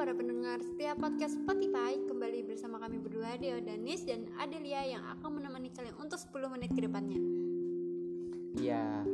[0.00, 5.36] para pendengar setiap podcast Spotify Kembali bersama kami berdua Deo Danis dan Adelia yang akan
[5.36, 7.20] menemani kalian untuk 10 menit ke depannya
[8.56, 9.04] Iya,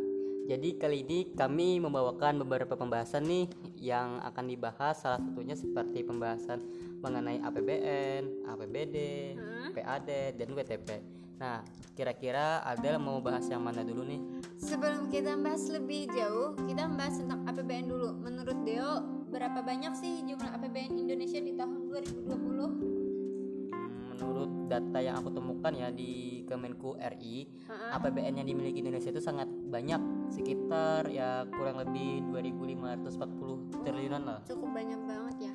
[0.46, 3.50] jadi kali ini kami membawakan beberapa pembahasan nih
[3.82, 6.62] yang akan dibahas salah satunya seperti pembahasan
[7.02, 8.96] mengenai APBN, APBD,
[9.34, 9.74] Hmm?
[9.74, 10.88] PAD, dan WTP.
[11.36, 11.60] Nah,
[11.92, 14.22] kira-kira Adel mau bahas yang mana dulu nih?
[14.56, 20.24] Sebelum kita bahas lebih jauh Kita membahas tentang APBN dulu Menurut Deo berapa banyak sih
[20.24, 22.32] jumlah APBN Indonesia di tahun 2020?
[22.32, 27.90] Hmm, Menurut data yang aku temukan ya di Kemenku RI, Heeh.
[28.00, 30.00] APBN yang dimiliki Indonesia itu sangat banyak,
[30.32, 34.40] sekitar ya kurang lebih 2.540 triliunan lah.
[34.48, 35.54] Cukup banyak banget ya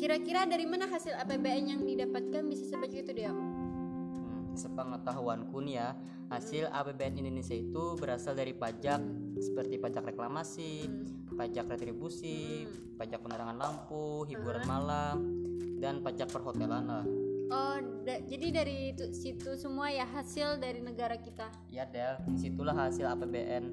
[0.00, 3.36] Kira-kira dari mana hasil APBN yang didapatkan bisa sebanyak itu Deo?
[3.36, 5.88] Hmm, sepengetahuanku nih ya,
[6.32, 9.04] hasil APBN Indonesia itu berasal dari pajak
[9.36, 10.88] seperti pajak reklamasi,
[11.34, 15.16] pajak retribusi, pajak penerangan lampu, hiburan malam,
[15.82, 17.04] dan pajak perhotelan lah.
[17.52, 21.52] Oh, da- jadi dari itu, situ semua ya hasil dari negara kita.
[21.68, 23.64] Ya Del, di situlah hasil APBN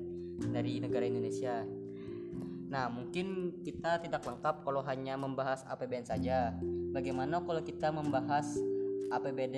[0.52, 1.64] dari negara Indonesia.
[2.70, 6.54] Nah, mungkin kita tidak lengkap kalau hanya membahas APBN saja.
[6.94, 8.46] Bagaimana kalau kita membahas
[9.10, 9.58] APBD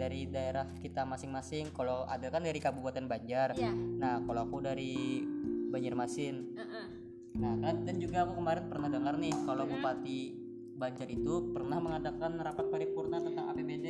[0.00, 1.68] dari daerah kita masing-masing?
[1.76, 3.52] Kalau ada kan dari Kabupaten Banjar.
[3.52, 3.72] Iya.
[3.74, 5.20] Nah, kalau aku dari
[5.68, 6.56] Banjarmasin.
[6.56, 6.86] Heeh.
[7.38, 10.20] Nah, kan dan juga aku kemarin pernah dengar nih kalau Bupati
[10.78, 13.86] Banjar itu pernah mengadakan rapat paripurna tentang APBD.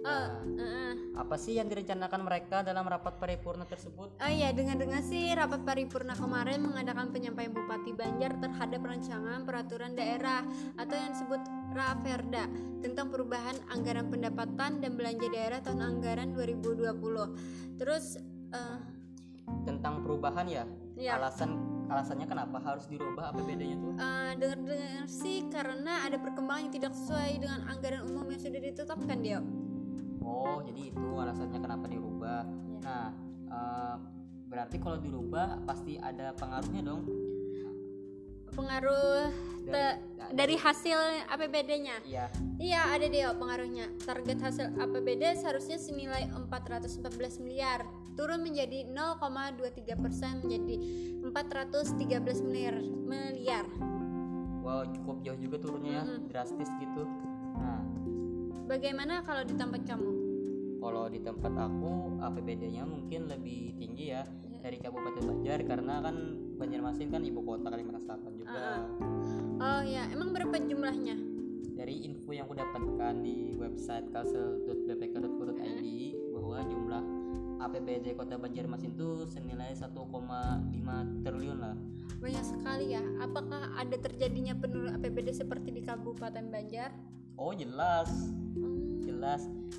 [0.00, 0.92] Nah, Heeh.
[1.20, 4.16] apa sih yang direncanakan mereka dalam rapat paripurna tersebut?
[4.16, 10.48] Oh iya, dengar-dengar sih rapat paripurna kemarin mengadakan penyampaian Bupati Banjar terhadap rancangan peraturan daerah
[10.80, 11.40] atau yang disebut
[11.76, 12.44] Raperda
[12.80, 17.76] tentang perubahan anggaran pendapatan dan belanja daerah tahun anggaran 2020.
[17.76, 18.16] Terus
[18.48, 18.78] eh,
[19.68, 21.18] tentang perubahan ya Iya.
[21.18, 26.92] alasan alasannya kenapa harus dirubah APBD-nya tuh eh, dengar-dengar sih karena ada perkembangan yang tidak
[26.96, 29.38] sesuai dengan anggaran umum yang sudah ditetapkan dia.
[30.24, 32.78] oh jadi itu alasannya kenapa dirubah Iya.
[32.84, 33.08] nah
[33.48, 33.96] eh,
[34.48, 37.02] berarti kalau dirubah pasti ada pengaruhnya dong
[38.54, 39.28] Pengaruh
[39.64, 39.98] te- Dari-
[40.32, 41.96] dari hasil APBD-nya.
[42.04, 43.90] iya Iya ada deh pengaruhnya.
[43.98, 47.02] Target hasil APBD seharusnya senilai 414
[47.38, 47.82] miliar,
[48.14, 49.58] turun menjadi 0,23
[49.94, 50.74] persen menjadi
[51.20, 52.76] 413 miliar.
[52.80, 53.66] miliar.
[54.60, 57.04] wow cukup jauh juga turunnya ya drastis gitu
[57.54, 57.84] nah
[58.64, 60.08] Bagaimana kalau di tempat kamu?
[60.80, 64.24] kalau di tempat aku APBD-nya mungkin lebih tinggi ya.
[64.64, 66.16] Dari Kabupaten Banjar karena kan
[66.56, 68.88] Banjarmasin kan ibu kota Kalimantan Selatan juga
[69.60, 71.34] Oh ya, emang berapa jumlahnya?
[71.74, 75.84] dari info yang aku dapatkan di website kalsel.bpk.go.id
[76.30, 77.02] bahwa jumlah
[77.66, 79.90] APBD Kota Banjarmasin itu senilai 1,5
[81.26, 81.74] triliun lah.
[82.22, 83.02] Banyak sekali ya.
[83.18, 86.94] Apakah ada terjadinya penurunan APBD seperti di Kabupaten Banjar?
[87.34, 88.30] Oh jelas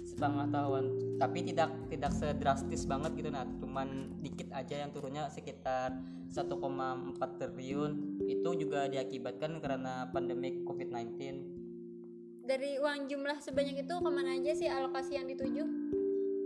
[0.03, 5.93] sepengetahuan tapi tidak tidak sedrastis banget gitu nah cuman dikit aja yang turunnya sekitar
[6.35, 7.91] 1,4 triliun.
[8.27, 11.15] Itu juga diakibatkan karena pandemi COVID-19
[12.45, 15.63] Dari uang jumlah sebanyak itu ke mana aja sih alokasi yang dituju?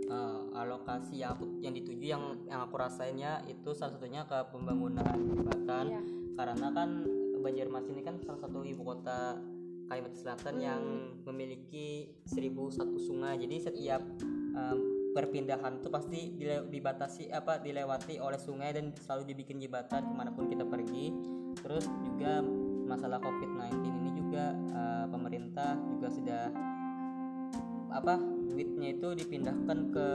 [0.08, 5.04] Eh, alokasi yang aku yang dituju yang yang aku rasainnya itu salah satunya ke pembangunan
[5.36, 5.84] jembatan.
[5.92, 6.02] Iya.
[6.40, 7.04] karena kan
[7.40, 9.36] Banjarmasin ini kan salah satu ibu kota
[9.90, 10.82] Kalimantan Selatan yang
[11.26, 13.34] memiliki 1001 sungai.
[13.42, 13.98] Jadi setiap
[14.54, 14.78] em,
[15.10, 20.30] perpindahan tuh pasti dile- dibatasi apa dilewati oleh sungai dan selalu dibikin jembatan ke mana
[20.30, 21.10] pun kita pergi.
[21.58, 22.38] Terus juga
[22.86, 26.44] masalah COVID-19 ini juga eh, pemerintah juga sudah
[27.90, 28.14] apa
[28.46, 30.08] duitnya itu dipindahkan ke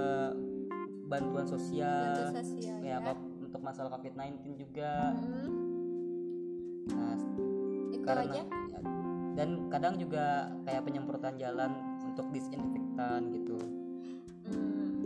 [1.06, 3.14] bantuan sosial, Bantuan sosial, ya, ya.
[3.44, 5.14] untuk masalah COVID-19 juga.
[5.14, 5.50] Hmm,
[6.90, 7.16] nah
[7.91, 8.41] itu karena aja.
[9.35, 11.75] Dan kadang juga kayak penyemprotan jalan
[12.07, 13.59] untuk disinfektan gitu.
[14.47, 15.03] Hmm.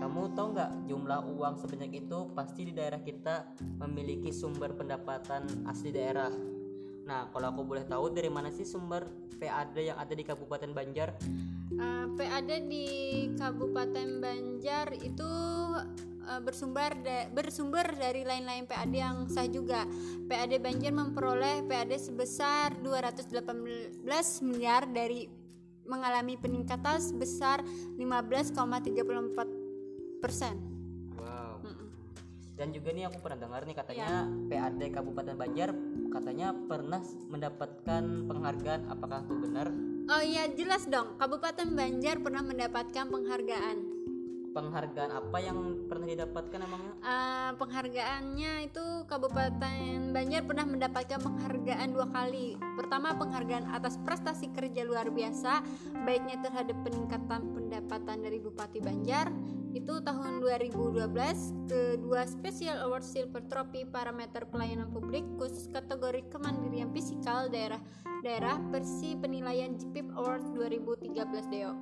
[0.00, 3.52] kamu tahu nggak jumlah uang sebanyak itu pasti di daerah kita
[3.84, 6.32] memiliki sumber pendapatan asli daerah.
[7.04, 9.04] Nah kalau aku boleh tahu dari mana sih sumber
[9.40, 11.16] PAD yang ada di Kabupaten Banjar?
[11.74, 12.86] Uh, PAD di
[13.34, 15.32] Kabupaten Banjar itu
[16.26, 19.86] uh, bersumber da- bersumber dari lain-lain PAD yang sah juga.
[20.28, 24.04] PAD Banjar memperoleh PAD sebesar 218
[24.44, 25.28] miliar dari
[25.88, 27.64] mengalami peningkatan sebesar
[27.98, 30.54] 15,34 persen.
[31.18, 31.58] Wow.
[32.54, 35.72] Dan juga nih aku pernah dengar nih katanya PAD Kabupaten Banjar
[36.10, 37.00] katanya pernah
[37.30, 38.80] mendapatkan penghargaan.
[38.92, 39.66] Apakah itu benar?
[40.10, 43.76] Oh iya jelas dong, Kabupaten Banjar pernah mendapatkan penghargaan.
[44.50, 52.04] Penghargaan apa yang pernah didapatkan emangnya Uh, penghargaannya itu Kabupaten Banjar pernah mendapatkan penghargaan dua
[52.12, 52.60] kali.
[52.76, 55.64] Pertama penghargaan atas prestasi kerja luar biasa,
[56.04, 59.32] baiknya terhadap peningkatan pendapatan dari Bupati Banjar
[59.72, 61.70] itu tahun 2012.
[61.70, 67.80] Kedua Special Award Silver Trophy parameter pelayanan publik khusus kategori kemandirian fisikal daerah
[68.20, 71.72] daerah versi penilaian GPIP Award 2013 Deo.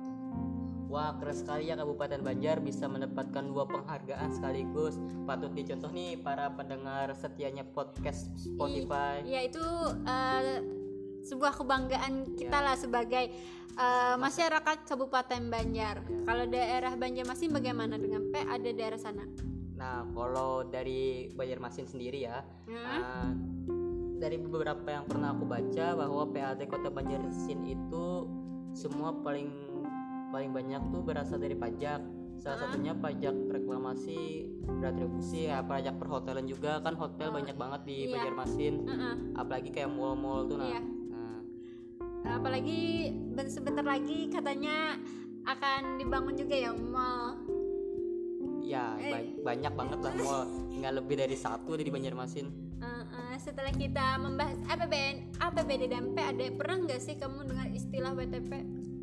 [0.89, 6.49] Wah keren sekali ya Kabupaten Banjar bisa mendapatkan dua penghargaan sekaligus Patut dicontoh nih para
[6.49, 9.61] pendengar setianya podcast Spotify Ya itu
[10.03, 10.41] uh,
[11.21, 12.65] sebuah kebanggaan kita Ya.
[12.65, 13.29] lah sebagai
[13.75, 16.01] uh, masyarakat Kabupaten Banjar.
[16.25, 19.29] Kalau daerah Banjarmasin bagaimana dengan PAD daerah sana?
[19.77, 22.81] Nah kalau dari Banjarmasin sendiri ya Hmm?
[22.97, 23.31] uh,
[24.17, 28.25] Dari beberapa yang pernah aku baca bahwa PAD Kota Banjarmasin itu
[28.71, 29.49] Semua paling
[30.29, 32.01] paling banyak tuh berasal dari pajak
[32.39, 32.61] Salah Ah.
[32.65, 34.47] satunya pajak reklamasi,
[34.79, 38.15] retribusi, ya pajak perhotelan juga kan hotel Oh, banyak banget di iya.
[38.15, 39.15] Banjarmasin Uh-uh.
[39.35, 40.79] apalagi kayak mall-mall tuh nah, Iya.
[41.11, 41.39] nah
[42.31, 42.79] Apalagi
[43.33, 44.95] ben- sebentar lagi katanya
[45.43, 47.43] akan dibangun juga ya mall.
[48.61, 49.11] ya Eh.
[49.11, 50.41] ba- banyak banget lah mall
[50.71, 52.47] nggak lebih dari satu di Banjarmasin.
[53.37, 58.51] Setelah kita membahas APBN, APBD dan PAD, pernah nggak sih kamu dengar istilah WTP?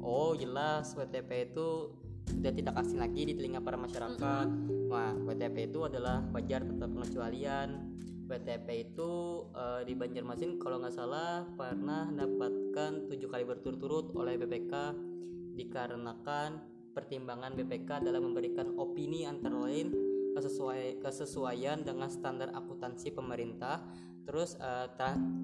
[0.06, 1.90] Oh jelas WTP itu
[2.30, 4.48] sudah tidak asing lagi di telinga para masyarakat.
[4.86, 7.98] Wah WTP itu adalah wajar tetap pengecualian.
[8.26, 9.10] WTP itu
[9.54, 14.72] eh, di Banjarmasin kalau nggak salah pernah mendapatkan tujuh kali berturut-turut oleh BPK
[15.54, 16.58] dikarenakan
[16.90, 19.94] pertimbangan BPK dalam memberikan opini antara lain
[20.34, 23.82] kesesuai kesesuaian dengan standar akuntansi pemerintah.
[24.26, 24.58] Terus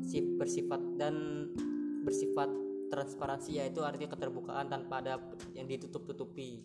[0.03, 1.47] si- bersifat dan
[2.03, 2.51] bersifat
[2.93, 5.17] transparansi yaitu artinya keterbukaan tanpa ada
[5.57, 6.61] yang ditutup-tutupi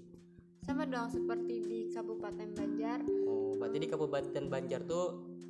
[0.59, 2.99] Sama dong seperti di Kabupaten Banjar.
[3.23, 5.05] oh berarti di Kabupaten Banjar tuh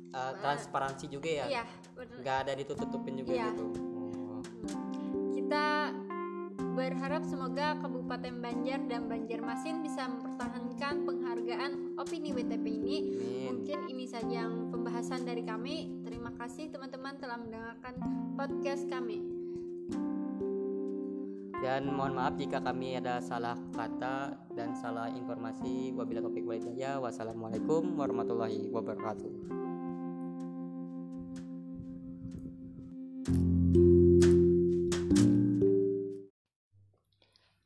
[0.08, 2.16] eh, transparansi juga ya Iya, benar.
[2.22, 3.46] nggak ada ditutup-tutupin juga Iya.
[3.50, 3.66] gitu
[3.98, 4.40] oh.
[5.34, 5.90] Kita
[6.74, 12.96] berharap semoga Kabupaten Banjar dan Banjarmasin bisa mempertahankan penghargaan opini WTP ini.
[13.10, 13.42] Amin.
[13.50, 16.02] Mungkin ini saja yang pembahasan dari kami.
[16.06, 17.94] Terima kasih teman-teman telah mendengarkan
[18.34, 19.37] podcast kami.
[21.58, 25.90] Dan mohon maaf jika kami ada salah kata dan salah informasi.
[25.90, 27.02] Wabila topik walidaya.
[27.02, 29.32] Wassalamualaikum warahmatullahi wabarakatuh.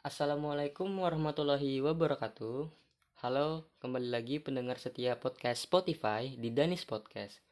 [0.01, 2.73] Assalamualaikum warahmatullahi wabarakatuh.
[3.21, 7.45] Halo, kembali lagi pendengar setia podcast Spotify di Danis Podcast.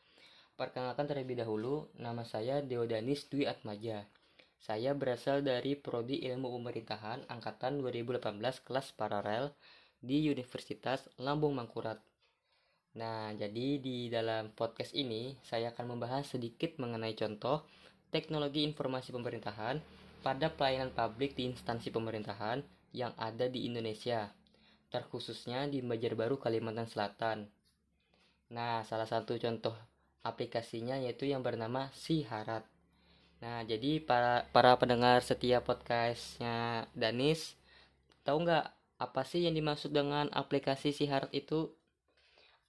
[0.57, 4.20] Perkenalkan terlebih dahulu, nama saya Deo Danis Dwi Atmaja.
[4.61, 9.57] Saya berasal dari Prodi Ilmu Pemerintahan Angkatan 2018 kelas paralel
[10.05, 11.97] di Universitas Lambung Mangkurat.
[13.01, 17.65] Nah, jadi di dalam podcast ini saya akan membahas sedikit mengenai contoh
[18.13, 19.81] teknologi informasi pemerintahan
[20.21, 22.61] pada pelayanan publik di instansi pemerintahan
[22.93, 24.29] yang ada di Indonesia,
[24.93, 27.49] terkhususnya di Banjarbaru, Kalimantan Selatan.
[28.53, 29.73] Nah, salah satu contoh
[30.21, 32.69] aplikasinya yaitu yang bernama Siharat.
[33.41, 37.57] Nah, jadi para para pendengar setia podcastnya Danis,
[38.21, 38.67] tahu nggak
[39.01, 41.73] apa sih yang dimaksud dengan aplikasi Siharat itu?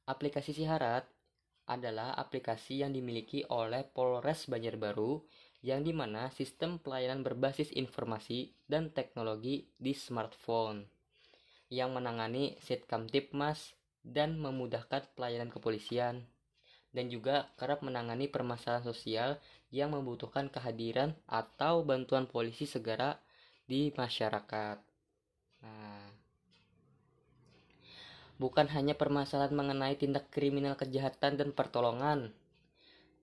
[0.07, 1.03] Aplikasi Siharat
[1.67, 5.19] adalah aplikasi yang dimiliki oleh Polres Banjarbaru
[5.59, 10.87] yang di mana sistem pelayanan berbasis informasi dan teknologi di smartphone
[11.67, 13.75] yang menangani Sitkam Tipmas
[14.07, 16.25] dan memudahkan pelayanan kepolisian
[16.91, 19.39] dan juga kerap menangani permasalahan sosial
[19.71, 23.15] yang membutuhkan kehadiran atau bantuan polisi segera
[23.63, 24.77] di masyarakat.
[25.63, 26.07] Nah,
[28.35, 32.35] bukan hanya permasalahan mengenai tindak kriminal kejahatan dan pertolongan.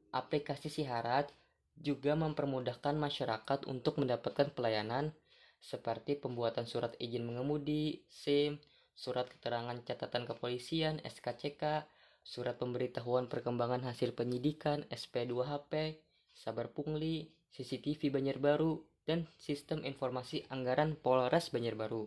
[0.09, 1.29] Aplikasi Siharat
[1.77, 5.13] juga mempermudahkan masyarakat untuk mendapatkan pelayanan
[5.61, 8.57] seperti pembuatan surat izin mengemudi, SIM,
[8.95, 11.85] surat keterangan catatan kepolisian, SKCK,
[12.25, 16.03] surat pemberitahuan perkembangan hasil penyidikan, SP2HP,
[16.35, 22.05] sabar pungli, CCTV Banjarbaru, dan sistem informasi anggaran Polres Banjarbaru.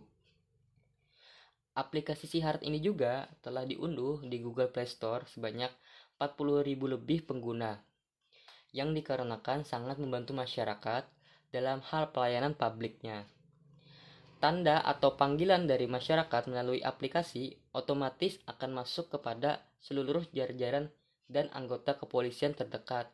[1.73, 5.71] Aplikasi Siharat ini juga telah diunduh di Google Play Store sebanyak
[6.19, 7.79] 40.000 lebih pengguna
[8.71, 11.03] yang dikarenakan sangat membantu masyarakat
[11.51, 13.27] dalam hal pelayanan publiknya.
[14.41, 20.89] Tanda atau panggilan dari masyarakat melalui aplikasi otomatis akan masuk kepada seluruh jajaran
[21.29, 23.05] dan anggota kepolisian terdekat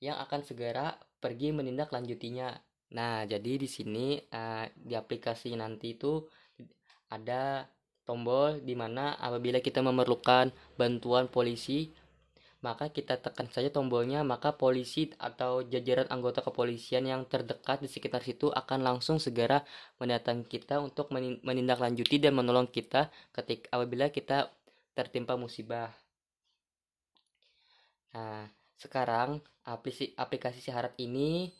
[0.00, 2.48] yang akan segera pergi menindaklanjutinya.
[2.96, 6.24] Nah, jadi di sini eh, di aplikasi nanti itu
[7.12, 7.68] ada
[8.08, 10.48] tombol di mana apabila kita memerlukan
[10.80, 11.92] bantuan polisi
[12.64, 18.24] maka kita tekan saja tombolnya maka polisi atau jajaran anggota kepolisian yang terdekat di sekitar
[18.24, 19.60] situ akan langsung segera
[20.00, 21.12] mendatangi kita untuk
[21.44, 24.48] menindaklanjuti dan menolong kita ketika apabila kita
[24.96, 25.92] tertimpa musibah.
[28.16, 28.48] Nah,
[28.80, 31.52] sekarang aplikasi aplikasi Siharat ini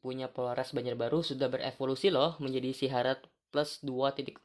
[0.00, 3.20] punya Polres Banjarbaru sudah berevolusi loh menjadi Siharat
[3.52, 4.40] plus 2.0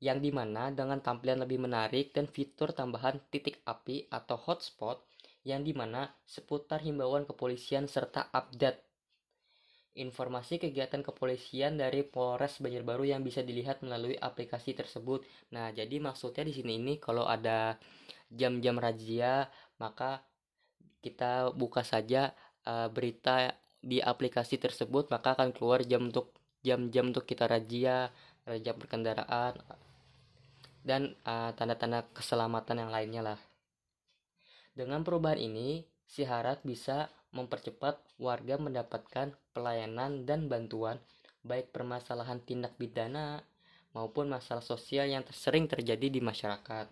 [0.00, 5.00] yang di mana dengan tampilan lebih menarik dan fitur tambahan titik api atau hotspot
[5.46, 8.86] yang di mana seputar himbauan kepolisian serta update
[9.96, 15.24] informasi kegiatan kepolisian dari Polres Banjarbaru yang bisa dilihat melalui aplikasi tersebut.
[15.56, 17.80] Nah, jadi maksudnya di sini ini kalau ada
[18.28, 19.48] jam-jam razia,
[19.80, 20.20] maka
[21.00, 22.36] kita buka saja
[22.68, 28.12] uh, berita di aplikasi tersebut, maka akan keluar jam untuk jam-jam untuk kita razia,
[28.44, 29.56] razia berkendaraan
[30.86, 33.40] dan uh, tanda-tanda keselamatan yang lainnya lah.
[34.70, 41.02] Dengan perubahan ini, si Harat bisa mempercepat warga mendapatkan pelayanan dan bantuan
[41.42, 43.42] baik permasalahan tindak pidana
[43.94, 46.86] maupun masalah sosial yang sering terjadi di masyarakat.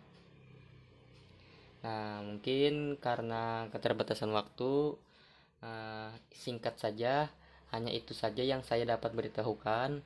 [1.84, 4.96] Nah, mungkin karena keterbatasan waktu,
[5.60, 7.28] uh, singkat saja,
[7.76, 10.00] hanya itu saja yang saya dapat beritahukan.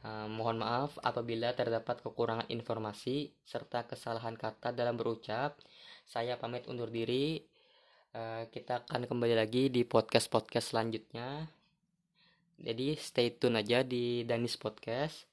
[0.00, 5.60] Uh, mohon maaf apabila terdapat kekurangan informasi serta kesalahan kata dalam berucap.
[6.08, 7.44] Saya pamit undur diri.
[8.16, 11.46] Uh, kita akan kembali lagi di podcast-podcast selanjutnya.
[12.60, 15.28] Jadi stay tune aja di Danis Podcast.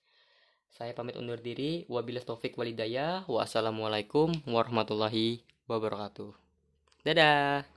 [0.72, 1.88] Saya pamit undur diri.
[1.88, 3.24] Wabillahi taufik walidayah.
[3.26, 6.32] Wassalamualaikum warahmatullahi wabarakatuh.
[7.08, 7.76] Dadah.